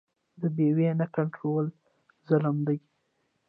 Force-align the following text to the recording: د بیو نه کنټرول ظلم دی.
د 0.41 0.43
بیو 0.55 0.79
نه 0.99 1.05
کنټرول 1.15 1.65
ظلم 2.27 2.57
دی. 2.67 2.77